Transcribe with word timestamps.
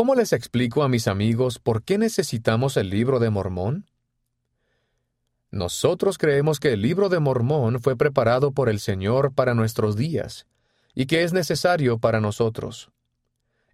¿Cómo 0.00 0.14
les 0.14 0.32
explico 0.32 0.82
a 0.82 0.88
mis 0.88 1.08
amigos 1.08 1.58
por 1.58 1.82
qué 1.82 1.98
necesitamos 1.98 2.78
el 2.78 2.88
libro 2.88 3.18
de 3.18 3.28
Mormón? 3.28 3.84
Nosotros 5.50 6.16
creemos 6.16 6.58
que 6.58 6.72
el 6.72 6.80
libro 6.80 7.10
de 7.10 7.18
Mormón 7.18 7.82
fue 7.82 7.96
preparado 7.96 8.52
por 8.52 8.70
el 8.70 8.80
Señor 8.80 9.34
para 9.34 9.52
nuestros 9.52 9.96
días, 9.96 10.46
y 10.94 11.04
que 11.04 11.22
es 11.22 11.34
necesario 11.34 11.98
para 11.98 12.18
nosotros. 12.18 12.90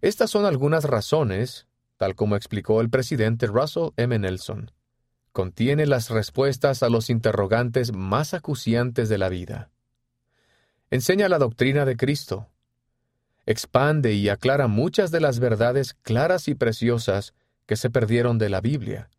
Estas 0.01 0.29
son 0.29 0.43
algunas 0.43 0.83
razones, 0.83 1.65
tal 1.95 2.13
como 2.13 2.35
explicó 2.35 2.81
el 2.81 2.89
presidente 2.89 3.47
Russell 3.47 3.91
M. 3.95 4.19
Nelson. 4.19 4.71
Contiene 5.31 5.85
las 5.85 6.09
respuestas 6.09 6.83
a 6.83 6.89
los 6.89 7.09
interrogantes 7.09 7.93
más 7.93 8.33
acuciantes 8.33 9.07
de 9.07 9.17
la 9.17 9.29
vida. 9.29 9.71
Enseña 10.91 11.29
la 11.29 11.39
doctrina 11.39 11.85
de 11.85 11.95
Cristo. 11.95 12.49
Expande 13.47 14.13
y 14.13 14.29
aclara 14.29 14.67
muchas 14.67 15.09
de 15.09 15.21
las 15.21 15.39
verdades 15.39 15.95
claras 16.03 16.47
y 16.47 16.53
preciosas 16.53 17.33
que 17.65 17.75
se 17.75 17.89
perdieron 17.89 18.37
de 18.37 18.49
la 18.49 18.61
Biblia 18.61 19.09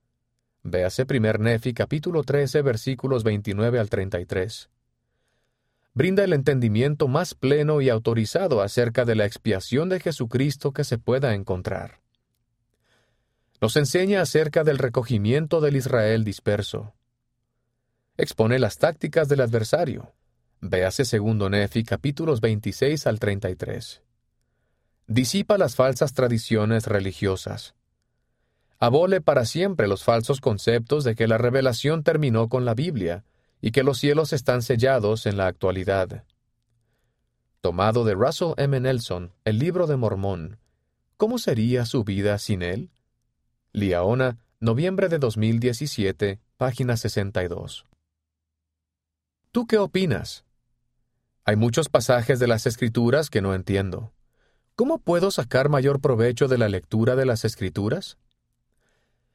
Véase 0.71 1.07
1 1.09 1.33
Nefi 1.39 1.73
capítulo 1.73 2.25
13 2.25 2.63
versículos 2.63 3.25
29 3.25 3.79
al 3.79 3.89
33. 3.89 4.69
Brinda 5.95 6.25
el 6.25 6.33
entendimiento 6.33 7.09
más 7.09 7.35
pleno 7.35 7.81
y 7.81 7.89
autorizado 7.89 8.61
acerca 8.61 9.05
de 9.05 9.15
la 9.15 9.25
expiación 9.25 9.89
de 9.89 10.01
Jesucristo 10.01 10.73
que 10.73 10.85
se 10.85 10.99
pueda 10.99 11.35
encontrar. 11.35 12.01
Nos 13.61 13.77
enseña 13.77 14.21
acerca 14.21 14.63
del 14.63 14.79
recogimiento 14.79 15.61
del 15.61 15.77
Israel 15.77 16.25
disperso. 16.25 16.93
Expone 18.17 18.59
las 18.59 18.79
tácticas 18.79 19.29
del 19.29 19.41
adversario. 19.41 20.13
Véase 20.61 21.05
2 21.19 21.51
Nefi 21.51 21.85
capítulos 21.85 22.41
26 22.41 23.07
al 23.07 23.19
33. 23.21 24.03
Disipa 25.09 25.59
las 25.59 25.75
falsas 25.75 26.13
tradiciones 26.13 26.87
religiosas 26.87 27.75
abole 28.79 29.21
para 29.21 29.45
siempre 29.45 29.89
los 29.89 30.05
falsos 30.05 30.41
conceptos 30.41 31.05
de 31.05 31.15
que 31.15 31.27
la 31.27 31.39
revelación 31.39 32.03
terminó 32.03 32.49
con 32.49 32.65
la 32.65 32.75
Biblia 32.75 33.25
y 33.61 33.73
que 33.73 33.83
los 33.83 33.99
cielos 33.99 34.33
están 34.33 34.63
sellados 34.63 35.27
en 35.27 35.37
la 35.37 35.49
actualidad. 35.49 36.25
Tomado 37.61 38.05
de 38.05 38.15
Russell 38.15 38.53
M. 38.57 38.79
Nelson, 38.79 39.33
el 39.45 39.59
libro 39.59 39.89
de 39.89 39.97
Mormón. 39.97 40.59
¿Cómo 41.17 41.39
sería 41.39 41.85
su 41.87 42.05
vida 42.05 42.39
sin 42.39 42.63
él? 42.63 42.91
Liaona, 43.73 44.39
noviembre 44.61 45.09
de 45.09 45.19
2017, 45.19 46.39
página 46.57 46.97
62. 46.97 47.85
¿Tú 49.51 49.67
qué 49.67 49.79
opinas? 49.79 50.45
Hay 51.45 51.57
muchos 51.57 51.89
pasajes 51.89 52.39
de 52.39 52.47
las 52.47 52.67
Escrituras 52.67 53.29
que 53.29 53.43
no 53.43 53.55
entiendo. 53.55 54.13
¿Cómo 54.79 54.99
puedo 54.99 55.31
sacar 55.33 55.69
mayor 55.69 56.01
provecho 56.01 56.47
de 56.47 56.57
la 56.57 56.69
lectura 56.69 57.17
de 57.17 57.27
las 57.27 57.45
Escrituras? 57.45 58.17